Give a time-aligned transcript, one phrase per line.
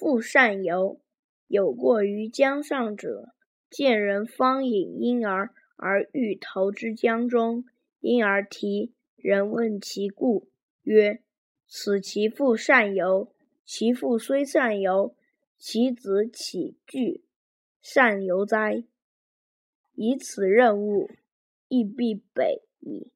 [0.00, 0.98] 父善游，
[1.46, 3.34] 有过于江上者，
[3.68, 7.66] 见人方引婴儿而欲投之江中，
[8.00, 10.48] 婴儿啼，人问其故，
[10.84, 11.20] 曰
[11.68, 13.34] ：“此其父善游。
[13.66, 15.14] 其父虽善游，
[15.58, 17.22] 其子岂惧
[17.82, 18.84] 善游哉？”
[19.94, 21.10] 以此任务，
[21.68, 23.12] 亦必北矣。